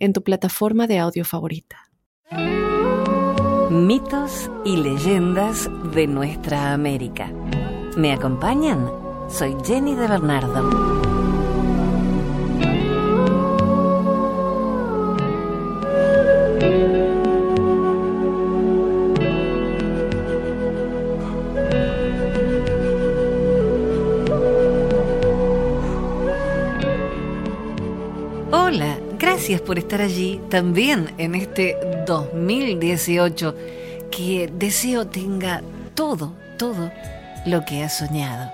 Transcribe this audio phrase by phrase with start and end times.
[0.00, 1.76] en tu plataforma de audio favorita.
[3.70, 7.32] Mitos y leyendas de nuestra América.
[7.96, 8.90] ¿Me acompañan?
[9.28, 11.09] Soy Jenny de Bernardo.
[29.50, 33.56] Gracias por estar allí también en este 2018
[34.08, 35.60] que deseo tenga
[35.96, 36.92] todo, todo
[37.46, 38.52] lo que has soñado.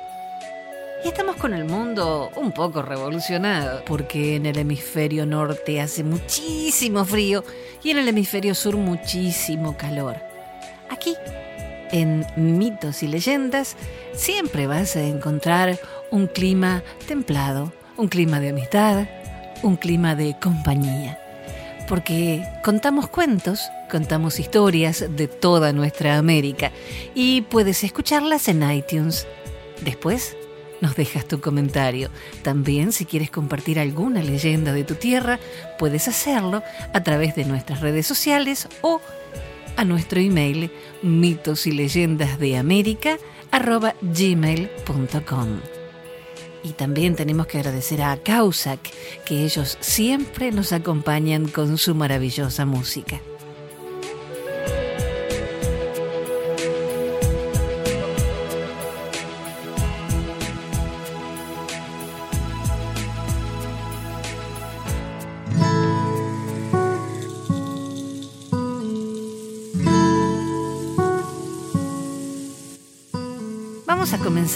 [1.05, 7.05] Y estamos con el mundo un poco revolucionado, porque en el hemisferio norte hace muchísimo
[7.05, 7.44] frío
[7.83, 10.16] y en el hemisferio sur muchísimo calor.
[10.88, 11.14] Aquí,
[11.91, 13.77] en mitos y leyendas,
[14.14, 15.78] siempre vas a encontrar
[16.10, 19.06] un clima templado, un clima de amistad,
[19.62, 21.18] un clima de compañía.
[21.88, 26.72] Porque contamos cuentos, contamos historias de toda nuestra América
[27.14, 29.26] y puedes escucharlas en iTunes.
[29.82, 30.36] Después
[30.80, 32.10] nos dejas tu comentario.
[32.42, 35.38] También si quieres compartir alguna leyenda de tu tierra,
[35.78, 39.00] puedes hacerlo a través de nuestras redes sociales o
[39.76, 40.70] a nuestro email
[41.02, 43.18] mitos y leyendas de América
[44.02, 45.75] gmail.com.
[46.67, 48.81] Y también tenemos que agradecer a Causac,
[49.25, 53.20] que ellos siempre nos acompañan con su maravillosa música.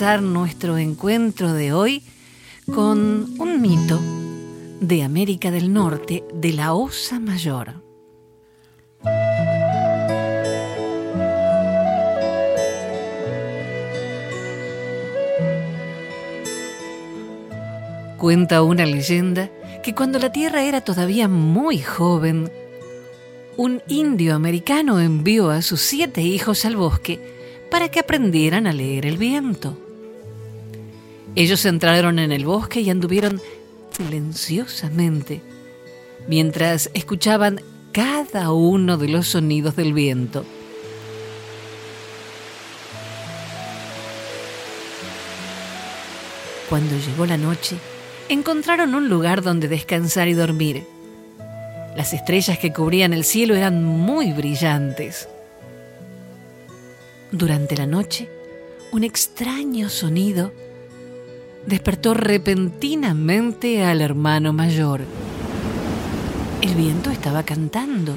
[0.00, 2.02] Nuestro encuentro de hoy
[2.74, 4.00] con un mito
[4.80, 7.74] de América del Norte de la Osa Mayor.
[18.16, 19.50] Cuenta una leyenda
[19.82, 22.50] que cuando la Tierra era todavía muy joven,
[23.58, 27.20] un indio americano envió a sus siete hijos al bosque
[27.70, 29.89] para que aprendieran a leer el viento.
[31.36, 33.40] Ellos entraron en el bosque y anduvieron
[33.96, 35.42] silenciosamente
[36.26, 37.60] mientras escuchaban
[37.92, 40.44] cada uno de los sonidos del viento.
[46.68, 47.76] Cuando llegó la noche,
[48.28, 50.84] encontraron un lugar donde descansar y dormir.
[51.96, 55.28] Las estrellas que cubrían el cielo eran muy brillantes.
[57.32, 58.28] Durante la noche,
[58.92, 60.52] un extraño sonido
[61.66, 65.02] despertó repentinamente al hermano mayor.
[66.62, 68.14] El viento estaba cantando.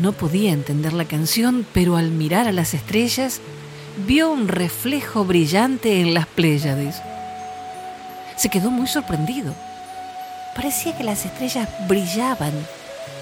[0.00, 3.40] No podía entender la canción, pero al mirar a las estrellas
[4.06, 6.96] vio un reflejo brillante en las Pléyades.
[8.36, 9.54] Se quedó muy sorprendido.
[10.54, 12.52] Parecía que las estrellas brillaban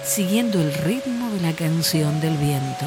[0.04, 2.86] siguiendo el ritmo de la canción del viento.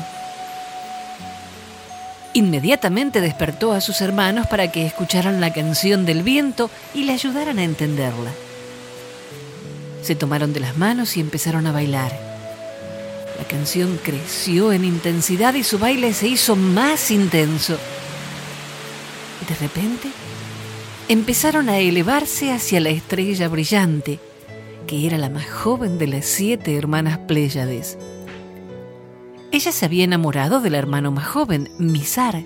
[2.34, 7.58] Inmediatamente despertó a sus hermanos para que escucharan la canción del viento y le ayudaran
[7.58, 8.32] a entenderla.
[10.04, 12.12] Se tomaron de las manos y empezaron a bailar.
[13.38, 17.78] La canción creció en intensidad y su baile se hizo más intenso.
[19.48, 20.10] De repente,
[21.08, 24.20] empezaron a elevarse hacia la estrella brillante,
[24.86, 27.98] que era la más joven de las siete hermanas Pléyades.
[29.60, 32.44] Ella se había enamorado del hermano más joven, Misar.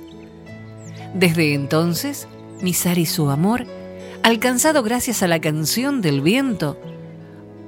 [1.14, 2.28] Desde entonces,
[2.60, 3.68] Misar y su amor,
[4.24, 6.76] alcanzado gracias a la canción del viento,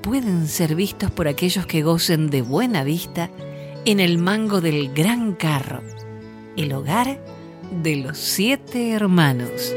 [0.02, 3.30] pueden ser vistos por aquellos que gocen de buena vista
[3.86, 5.84] en el mango del gran carro,
[6.58, 7.24] el hogar
[7.84, 9.76] de los siete hermanos.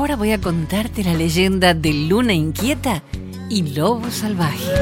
[0.00, 3.02] Voy voy a contarte la leyenda de Luna Inquieta
[3.50, 4.72] y Lobo Salvaje.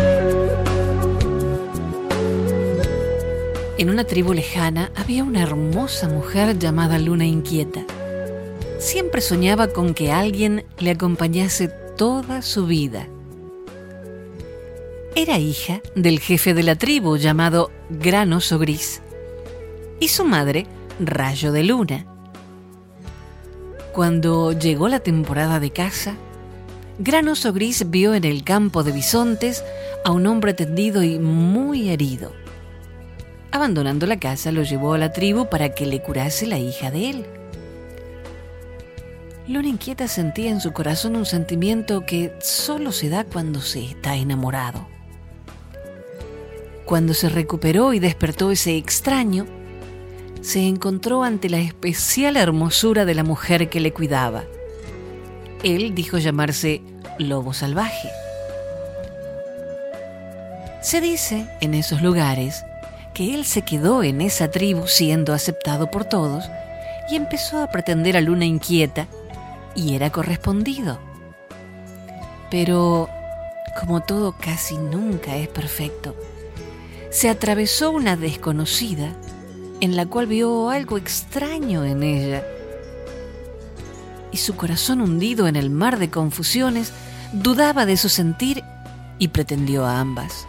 [3.79, 7.85] En una tribu lejana había una hermosa mujer llamada Luna Inquieta.
[8.79, 13.09] Siempre soñaba con que alguien le acompañase toda su vida.
[15.17, 19.03] Era hija del jefe de la tribu llamado Granoso Gris
[19.99, 20.67] y su madre
[21.01, 22.18] Rayo de Luna.
[23.99, 26.15] Cuando llegó la temporada de caza,
[27.01, 29.65] Granoso Gris vio en el campo de bisontes
[30.05, 32.33] a un hombre tendido y muy herido.
[33.51, 37.11] Abandonando la casa, lo llevó a la tribu para que le curase la hija de
[37.11, 37.27] él.
[39.49, 44.15] Luna inquieta sentía en su corazón un sentimiento que solo se da cuando se está
[44.15, 44.87] enamorado.
[46.85, 49.58] Cuando se recuperó y despertó ese extraño,
[50.41, 54.45] se encontró ante la especial hermosura de la mujer que le cuidaba.
[55.63, 56.83] Él dijo llamarse
[57.19, 58.09] Lobo Salvaje.
[60.81, 62.65] Se dice en esos lugares
[63.15, 66.49] que él se quedó en esa tribu siendo aceptado por todos
[67.11, 69.09] y empezó a pretender a Luna inquieta
[69.75, 70.99] y era correspondido.
[72.51, 73.09] Pero,
[73.81, 76.15] como todo casi nunca es perfecto,
[77.11, 79.15] se atravesó una desconocida
[79.81, 82.45] en la cual vio algo extraño en ella.
[84.33, 86.93] Y su corazón hundido en el mar de confusiones
[87.33, 88.63] dudaba de su sentir
[89.19, 90.47] y pretendió a ambas.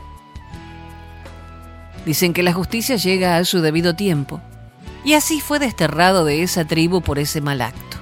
[2.05, 4.41] Dicen que la justicia llega a su debido tiempo,
[5.03, 7.97] y así fue desterrado de esa tribu por ese mal acto.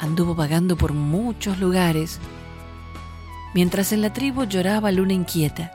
[0.00, 2.18] Anduvo vagando por muchos lugares,
[3.54, 5.72] mientras en la tribu lloraba Luna inquieta.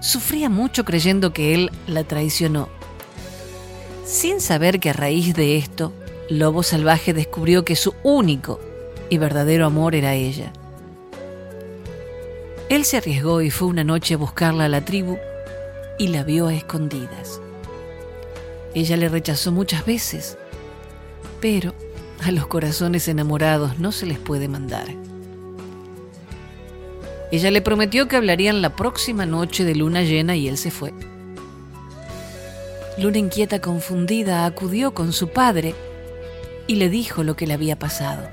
[0.00, 2.68] Sufría mucho creyendo que él la traicionó.
[4.04, 5.92] Sin saber que a raíz de esto,
[6.28, 8.60] Lobo Salvaje descubrió que su único
[9.08, 10.52] y verdadero amor era ella.
[12.68, 15.18] Él se arriesgó y fue una noche a buscarla a la tribu
[15.98, 17.40] y la vio a escondidas.
[18.74, 20.36] Ella le rechazó muchas veces,
[21.40, 21.74] pero
[22.22, 24.88] a los corazones enamorados no se les puede mandar.
[27.32, 30.92] Ella le prometió que hablarían la próxima noche de luna llena y él se fue.
[32.96, 35.74] Luna inquieta, confundida, acudió con su padre
[36.68, 38.28] y le dijo lo que le había pasado.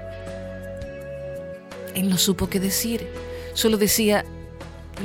[1.96, 3.08] Él no supo qué decir,
[3.54, 4.24] solo decía,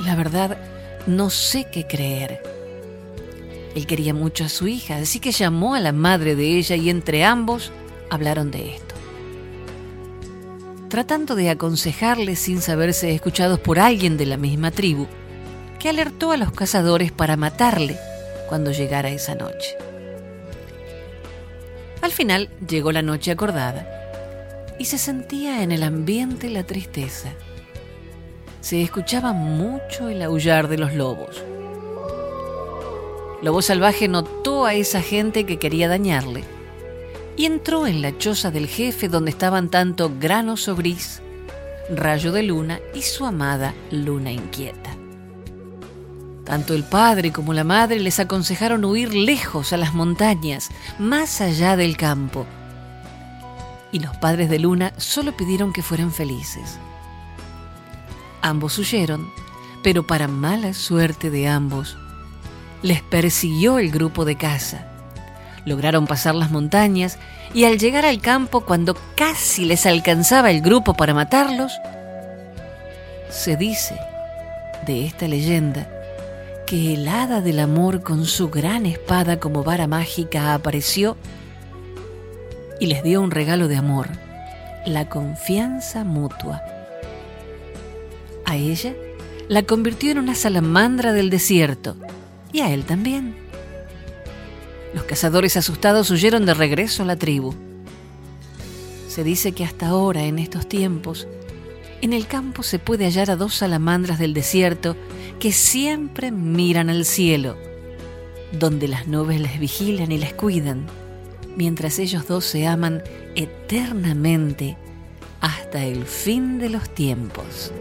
[0.04, 0.58] la verdad,
[1.06, 2.42] no sé qué creer.
[3.74, 6.90] Él quería mucho a su hija, así que llamó a la madre de ella y
[6.90, 7.72] entre ambos
[8.10, 8.94] hablaron de esto.
[10.88, 15.06] Tratando de aconsejarle sin saberse escuchados por alguien de la misma tribu,
[15.78, 17.98] que alertó a los cazadores para matarle
[18.48, 19.76] cuando llegara esa noche.
[22.02, 23.86] Al final llegó la noche acordada
[24.78, 27.32] y se sentía en el ambiente la tristeza
[28.66, 31.40] se escuchaba mucho el aullar de los lobos.
[33.40, 36.42] Lobo Salvaje notó a esa gente que quería dañarle
[37.36, 41.22] y entró en la choza del jefe donde estaban tanto Granoso Gris,
[41.94, 44.95] Rayo de Luna y su amada Luna Inquieta.
[46.46, 51.76] Tanto el padre como la madre les aconsejaron huir lejos a las montañas, más allá
[51.76, 52.46] del campo.
[53.90, 56.78] Y los padres de Luna solo pidieron que fueran felices.
[58.42, 59.28] Ambos huyeron,
[59.82, 61.98] pero para mala suerte de ambos,
[62.80, 64.86] les persiguió el grupo de caza.
[65.64, 67.18] Lograron pasar las montañas
[67.54, 71.72] y al llegar al campo, cuando casi les alcanzaba el grupo para matarlos,
[73.30, 73.98] se dice
[74.86, 75.88] de esta leyenda
[76.66, 81.16] que el hada del amor con su gran espada como vara mágica apareció
[82.80, 84.08] y les dio un regalo de amor,
[84.84, 86.60] la confianza mutua.
[88.44, 88.94] A ella
[89.48, 91.96] la convirtió en una salamandra del desierto
[92.52, 93.36] y a él también.
[94.92, 97.54] Los cazadores asustados huyeron de regreso a la tribu.
[99.08, 101.28] Se dice que hasta ahora, en estos tiempos,
[102.02, 104.96] en el campo se puede hallar a dos salamandras del desierto
[105.38, 107.56] que siempre miran al cielo,
[108.52, 110.86] donde las nubes les vigilan y les cuidan,
[111.56, 113.02] mientras ellos dos se aman
[113.34, 114.76] eternamente
[115.40, 117.72] hasta el fin de los tiempos.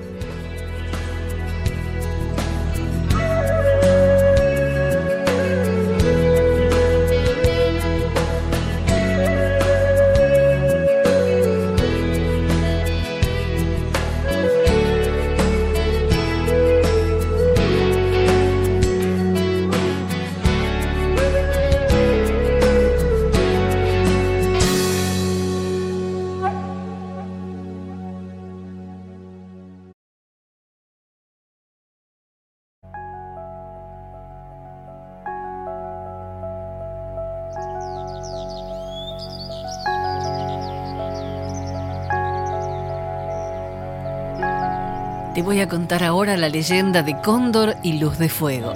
[45.45, 48.73] Voy a contar ahora la leyenda de Cóndor y Luz de Fuego.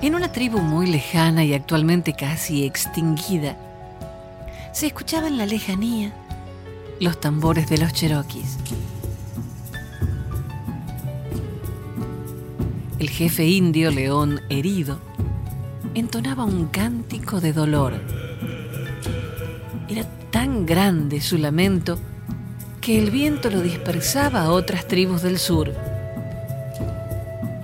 [0.00, 3.54] En una tribu muy lejana y actualmente casi extinguida,
[4.72, 6.10] se escuchaba en la lejanía
[7.00, 8.56] los tambores de los cheroquis.
[12.98, 14.98] El jefe indio León herido
[15.94, 17.92] entonaba un cántico de dolor.
[19.90, 21.98] Era tan grande su lamento
[22.88, 25.74] que el viento lo dispersaba a otras tribus del sur.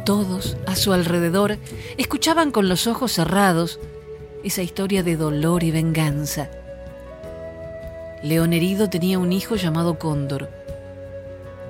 [0.05, 1.57] Todos a su alrededor
[1.97, 3.81] escuchaban con los ojos cerrados
[4.43, 6.51] esa historia de dolor y venganza.
[8.23, 10.51] León herido tenía un hijo llamado Cóndor.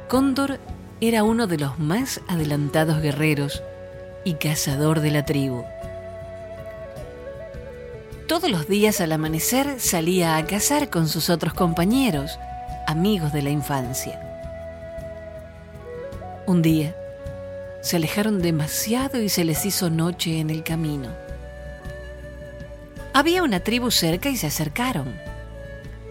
[0.08, 0.58] Cóndor
[1.00, 3.62] era uno de los más adelantados guerreros
[4.24, 5.62] y cazador de la tribu.
[8.26, 12.36] Todos los días al amanecer salía a cazar con sus otros compañeros,
[12.86, 14.20] amigos de la infancia.
[16.46, 16.94] Un día,
[17.80, 21.08] se alejaron demasiado y se les hizo noche en el camino.
[23.12, 25.14] Había una tribu cerca y se acercaron.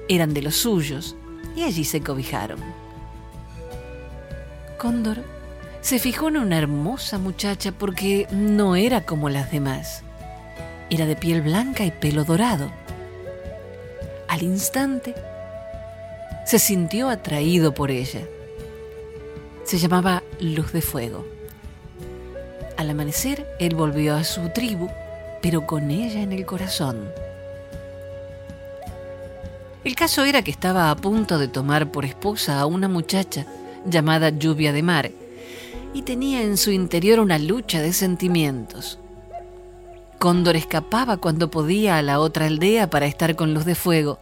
[0.08, 1.16] Eran de los suyos
[1.56, 2.60] y allí se cobijaron.
[4.78, 5.24] Cóndor
[5.82, 10.04] se fijó en una hermosa muchacha porque no era como las demás.
[10.90, 12.72] Era de piel blanca y pelo dorado.
[14.28, 15.14] Al instante,
[16.46, 18.22] se sintió atraído por ella.
[19.64, 21.26] Se llamaba Luz de Fuego.
[22.78, 24.90] Al amanecer, él volvió a su tribu,
[25.42, 27.08] pero con ella en el corazón.
[29.84, 33.46] El caso era que estaba a punto de tomar por esposa a una muchacha
[33.86, 35.12] llamada Lluvia de Mar,
[35.94, 38.98] y tenía en su interior una lucha de sentimientos.
[40.20, 44.20] Cóndor escapaba cuando podía a la otra aldea para estar con Luz de Fuego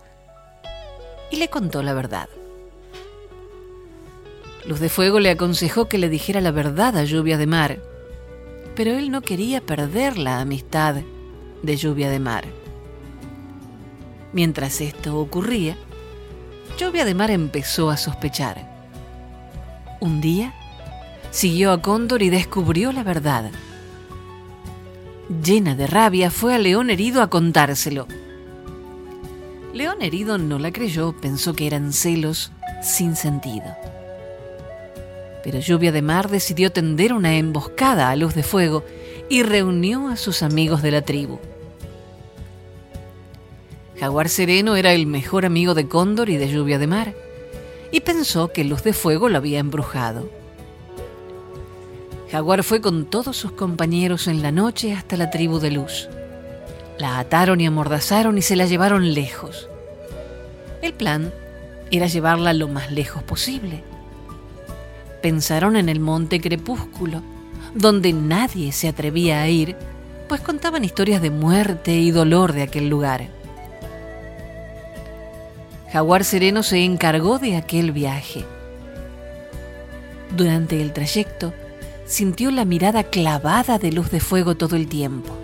[1.32, 2.30] y le contó la verdad.
[4.66, 7.80] Luz de Fuego le aconsejó que le dijera la verdad a Lluvia de Mar,
[8.76, 10.96] pero él no quería perder la amistad
[11.64, 12.46] de Lluvia de Mar.
[14.34, 15.76] Mientras esto ocurría,
[16.78, 18.70] Lluvia de Mar empezó a sospechar.
[20.00, 20.54] Un día,
[21.32, 23.52] siguió a Cóndor y descubrió la verdad
[25.44, 28.08] llena de rabia, fue a León herido a contárselo.
[29.74, 32.52] León herido no la creyó, pensó que eran celos
[32.82, 33.66] sin sentido.
[35.44, 38.84] Pero Lluvia de Mar decidió tender una emboscada a luz de fuego
[39.30, 41.40] y reunió a sus amigos de la tribu.
[43.98, 47.14] Jaguar Sereno era el mejor amigo de Cóndor y de Lluvia de Mar,
[47.92, 50.30] y pensó que Luz de Fuego lo había embrujado.
[52.32, 56.10] Jaguar fue con todos sus compañeros en la noche hasta la tribu de Luz.
[57.02, 59.68] La ataron y amordazaron y se la llevaron lejos.
[60.84, 61.34] El plan
[61.90, 63.84] era llevarla lo más lejos posible.
[65.20, 67.24] Pensaron en el monte Crepúsculo,
[67.74, 69.76] donde nadie se atrevía a ir,
[70.30, 73.30] pues contaban historias de muerte y dolor de aquel lugar.
[75.92, 78.46] Jaguar Sereno se encargó de aquel viaje.
[80.38, 81.52] Durante el trayecto,
[82.06, 85.41] sintió la mirada clavada de luz de fuego todo el tiempo.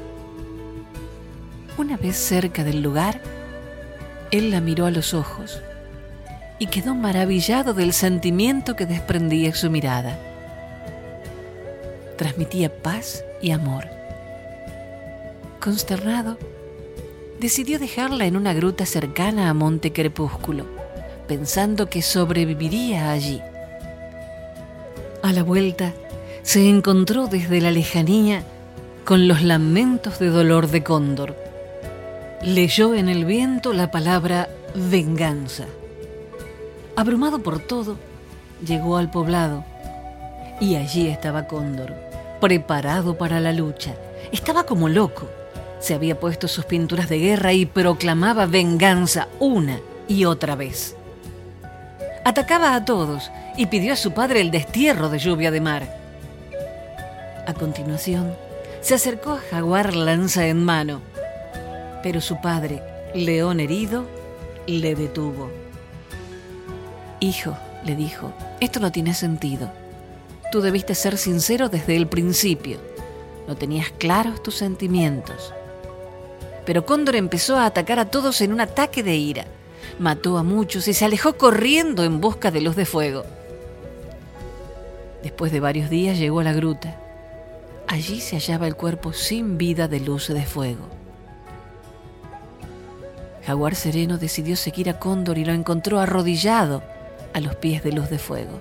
[1.78, 3.22] Una vez cerca del lugar,
[4.32, 5.62] él la miró a los ojos
[6.58, 10.18] y quedó maravillado del sentimiento que desprendía su mirada.
[12.18, 13.86] Transmitía paz y amor.
[15.60, 16.40] Consternado,
[17.40, 20.66] decidió dejarla en una gruta cercana a Monte Crepúsculo,
[21.28, 23.40] pensando que sobreviviría allí.
[25.22, 25.94] A la vuelta,
[26.42, 28.42] se encontró desde la lejanía
[29.06, 31.47] con los lamentos de dolor de Cóndor.
[32.42, 35.66] Leyó en el viento la palabra venganza.
[36.96, 37.98] Abrumado por todo,
[38.66, 39.66] llegó al poblado
[40.60, 41.96] y allí estaba Cóndor,
[42.40, 43.96] preparado para la lucha.
[44.32, 45.28] Estaba como loco.
[45.80, 50.96] Se había puesto sus pinturas de guerra y proclamaba venganza una y otra vez.
[52.24, 55.98] Atacaba a todos y pidió a su padre el destierro de lluvia de mar.
[57.48, 58.36] A continuación,
[58.82, 61.02] se acercó a Jaguar lanza en mano,
[62.08, 62.82] pero su padre,
[63.14, 64.06] león herido,
[64.66, 65.52] le detuvo.
[67.20, 69.70] Hijo, le dijo, esto no tiene sentido.
[70.50, 72.78] Tú debiste ser sincero desde el principio.
[73.46, 75.54] No tenías claros tus sentimientos.
[76.66, 79.46] Pero Cóndor empezó a atacar a todos en un ataque de ira.
[80.00, 83.26] Mató a muchos y se alejó corriendo en busca de luz de fuego.
[85.24, 86.96] Después de varios días llegó a la gruta.
[87.86, 90.88] Allí se hallaba el cuerpo sin vida de luz de fuego.
[93.48, 96.84] Jaguar Sereno decidió seguir a Cóndor y lo encontró arrodillado
[97.34, 98.60] a los pies de Luz de Fuego.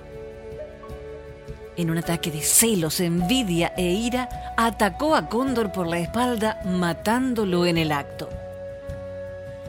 [1.75, 7.65] En un ataque de celos, envidia e ira, atacó a Cóndor por la espalda, matándolo
[7.65, 8.29] en el acto.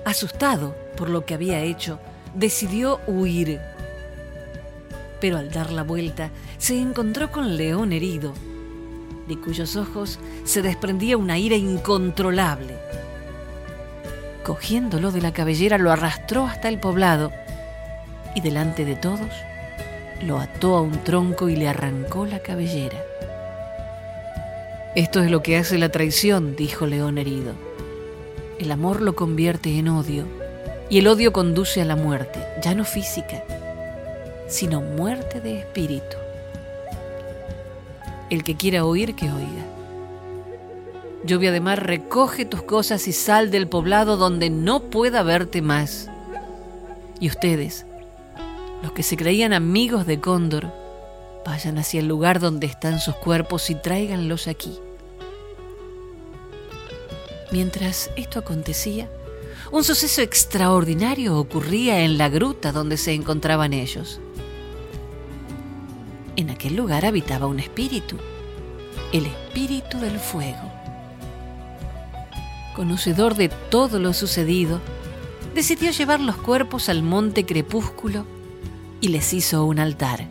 [0.05, 1.99] Asustado por lo que había hecho,
[2.37, 3.61] decidió huir.
[5.21, 8.35] Pero al dar la vuelta, se encontró con León herido,
[9.27, 12.77] de cuyos ojos se desprendía una ira incontrolable.
[14.49, 17.33] Cogiéndolo de la cabellera, lo arrastró hasta el poblado
[18.35, 19.29] y delante de todos
[20.23, 22.97] lo ató a un tronco y le arrancó la cabellera.
[24.95, 27.53] Esto es lo que hace la traición, dijo León herido.
[28.59, 30.25] El amor lo convierte en odio
[30.89, 33.45] y el odio conduce a la muerte, ya no física,
[34.47, 36.17] sino muerte de espíritu.
[38.31, 39.78] El que quiera oír, que oiga.
[41.29, 46.09] Lluvia de mar, recoge tus cosas y sal del poblado donde no pueda verte más.
[47.21, 47.85] Y ustedes,
[48.83, 50.73] los que se creían amigos de Cóndor,
[51.45, 54.79] vayan hacia el lugar donde están sus cuerpos y tráiganlos aquí.
[57.53, 59.11] Mientras esto acontecía,
[59.71, 64.19] un suceso extraordinario ocurría en la gruta donde se encontraban ellos.
[66.37, 68.17] En aquel lugar habitaba un espíritu,
[69.13, 70.78] el espíritu del fuego.
[72.79, 74.81] Conocedor de todo lo sucedido,
[75.53, 78.25] decidió llevar los cuerpos al monte crepúsculo
[79.01, 80.29] y les hizo un altar.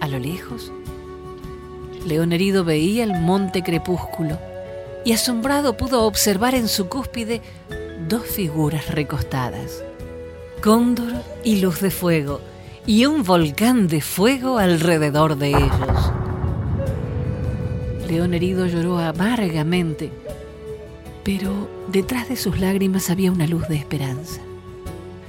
[0.00, 0.72] A lo lejos,
[2.04, 4.40] León herido veía el monte crepúsculo
[5.04, 7.42] y asombrado pudo observar en su cúspide
[8.08, 9.84] dos figuras recostadas,
[10.60, 11.12] cóndor
[11.44, 12.40] y luz de fuego,
[12.86, 16.12] y un volcán de fuego alrededor de ellos.
[18.08, 20.10] León herido lloró amargamente,
[21.28, 24.40] pero detrás de sus lágrimas había una luz de esperanza.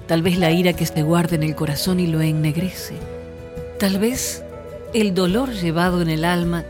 [0.07, 2.93] Tal vez la ira que se guarda en el corazón y lo ennegrece.
[3.81, 4.41] Tal vez
[4.93, 6.63] el dolor llevado en el alma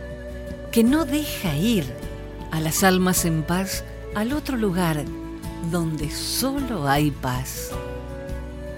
[0.71, 1.85] que no deja ir
[2.49, 3.83] a las almas en paz
[4.15, 5.03] al otro lugar
[5.69, 7.69] donde solo hay paz.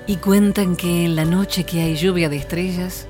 [0.05, 3.07] Y cuentan que en la noche que hay lluvia de estrellas,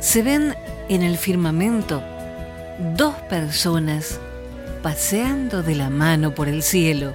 [0.00, 0.54] se ven
[0.90, 2.02] en el firmamento
[2.94, 4.20] dos personas
[4.82, 7.14] paseando de la mano por el cielo